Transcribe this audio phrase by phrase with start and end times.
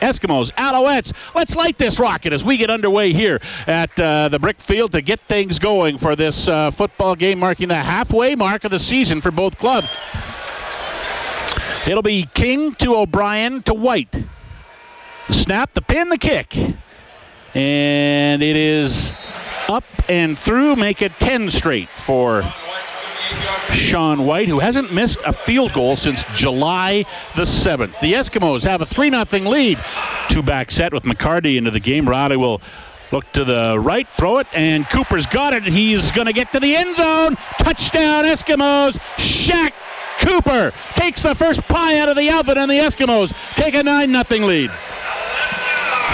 [0.00, 1.12] Eskimos, Alouettes.
[1.34, 5.00] Let's light this rocket as we get underway here at uh, the brick field to
[5.00, 9.20] get things going for this uh, football game, marking the halfway mark of the season
[9.20, 9.88] for both clubs.
[11.86, 14.14] It'll be King to O'Brien to Whyte.
[15.30, 16.56] Snap, the pin, the kick.
[17.54, 19.12] And it is
[19.68, 22.42] up and through, make it 10 straight for
[23.72, 27.04] Sean Whyte, who hasn't missed a field goal since July
[27.36, 28.00] the 7th.
[28.00, 29.78] The Eskimos have a 3 0 lead.
[30.28, 32.08] Two back set with McCarty into the game.
[32.08, 32.60] Reilly will
[33.12, 36.60] look to the right, throw it, and Cooper's got it, he's going to get to
[36.60, 37.36] the end zone.
[37.58, 38.98] Touchdown, Eskimos.
[39.16, 39.72] Shaq
[40.20, 44.24] Cooper takes the first pie out of the oven, and the Eskimos take a 9
[44.24, 44.70] 0 lead.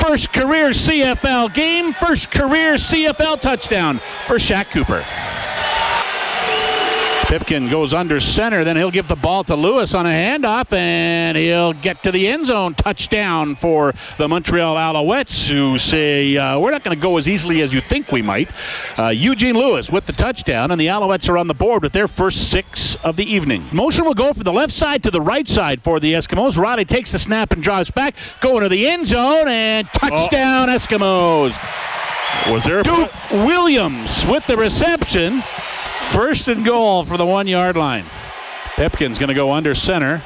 [0.00, 5.04] First career CFL game, first career CFL touchdown for Shaq Cooper.
[7.36, 11.36] Pipkin goes under center, then he'll give the ball to Lewis on a handoff, and
[11.36, 12.72] he'll get to the end zone.
[12.72, 17.60] Touchdown for the Montreal Alouettes, who say, uh, We're not going to go as easily
[17.60, 18.50] as you think we might.
[18.98, 22.08] Uh, Eugene Lewis with the touchdown, and the Alouettes are on the board with their
[22.08, 23.66] first six of the evening.
[23.70, 26.56] Motion will go from the left side to the right side for the Eskimos.
[26.56, 30.74] Reilly takes the snap and drives back, going to the end zone, and touchdown, oh.
[30.74, 32.50] Eskimos.
[32.50, 35.42] Was there Duke Williams with the reception.
[36.12, 38.04] First and goal for the one yard line.
[38.76, 40.22] Pipkin's going to go under center.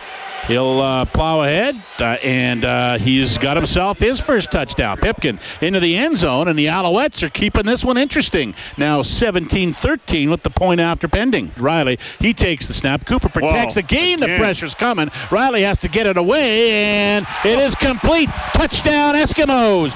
[0.46, 4.96] He'll uh, plow ahead, uh, and uh, he's got himself his first touchdown.
[4.96, 8.54] Pipkin into the end zone, and the Alouettes are keeping this one interesting.
[8.76, 11.52] Now 17-13 with the point after pending.
[11.56, 13.04] Reilly, he takes the snap.
[13.06, 14.22] Cooper protects Whoa, the gain.
[14.22, 14.30] again.
[14.30, 15.10] The pressure's coming.
[15.30, 18.28] Reilly has to get it away, and it is complete.
[18.54, 19.94] Touchdown, Eskimos.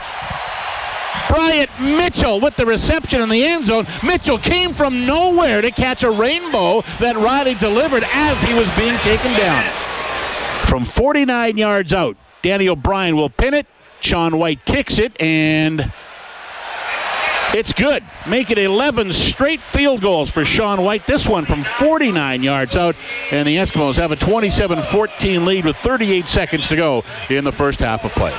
[1.29, 3.87] Bryant Mitchell with the reception in the end zone.
[4.03, 8.97] Mitchell came from nowhere to catch a rainbow that Reilly delivered as he was being
[8.99, 9.65] taken down.
[10.67, 13.67] From 49 yards out, Danny O'Brien will pin it.
[14.01, 15.93] Sean Whyte kicks it, and
[17.55, 18.03] it's good.
[18.27, 21.07] Make it 11 straight field goals for Sean Whyte.
[21.07, 22.97] This one from 49 yards out,
[23.31, 27.53] and the Eskimos have a 27 14 lead with 38 seconds to go in the
[27.53, 28.35] first half of play.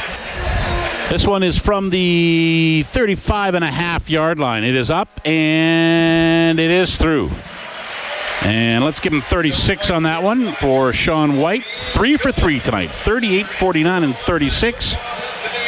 [1.09, 4.63] This one is from the 35 and a half yard line.
[4.63, 7.29] It is up and it is through.
[8.41, 11.63] And let's give him 36 on that one for Sean Whyte.
[11.63, 14.97] Three for three tonight 38, 49, and 36.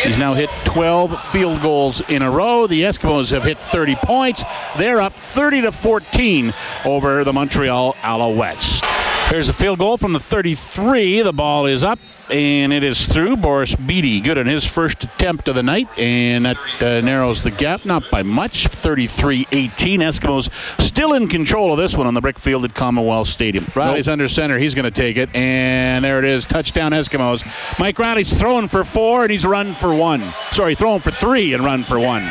[0.03, 2.67] He's now hit 12 field goals in a row.
[2.67, 4.43] The Eskimos have hit 30 points.
[4.77, 8.96] They're up 30 to 14 over the Montreal Alouettes.
[9.29, 11.21] Here's a field goal from the 33.
[11.21, 11.99] The ball is up
[12.29, 13.35] and it is through.
[13.35, 17.51] Boris Bede, good on his first attempt of the night, and that uh, narrows the
[17.51, 18.67] gap, not by much.
[18.67, 19.99] 33 18.
[19.99, 20.49] Eskimos
[20.81, 23.65] still in control of this one on the brick field at Commonwealth Stadium.
[23.75, 24.13] Reilly's nope.
[24.13, 24.57] under center.
[24.57, 26.45] He's going to take it, and there it is.
[26.45, 27.79] Touchdown, Eskimos.
[27.79, 30.21] Mike Reilly's throwing for four, and he's run for one.
[30.51, 32.23] Sorry, throwing for three and run for one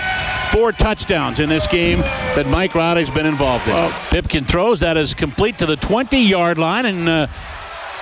[0.53, 3.75] four touchdowns in this game that Mike Reilly's been involved in.
[3.75, 4.81] Well, Pipkin throws.
[4.81, 7.27] That is complete to the 20 yard line, and uh,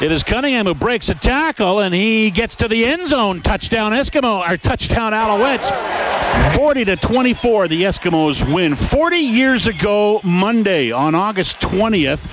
[0.01, 3.43] it is Cunningham who breaks a tackle, and he gets to the end zone.
[3.43, 6.57] Touchdown Eskimo, or touchdown Alouettes.
[6.57, 8.75] 40 to 24, the Eskimos win.
[8.75, 12.27] 40 years ago, Monday, on August 20th,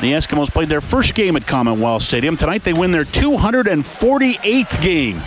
[0.00, 2.36] the Eskimos played their first game at Commonwealth Stadium.
[2.36, 5.20] Tonight, they win their 248th game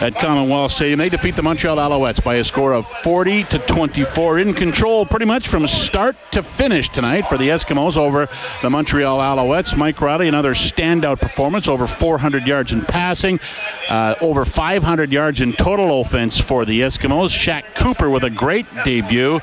[0.00, 0.98] at Commonwealth Stadium.
[0.98, 4.38] They defeat the Montreal Alouettes by a score of 40 to 24.
[4.38, 8.28] In control pretty much from start to finish tonight for the Eskimos over
[8.62, 9.76] the Montreal Alouettes.
[9.76, 13.40] Mike Reilly, another standout performance, over 400 yards in passing,
[13.88, 17.28] uh, over 500 yards in total offense for the Eskimos.
[17.28, 19.40] Shaq Cooper with a great debut.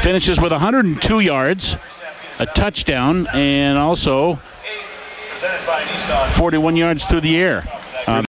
[0.00, 1.76] Finishes with 102 yards,
[2.38, 4.36] a touchdown, and also
[6.32, 7.62] 41 yards through the air.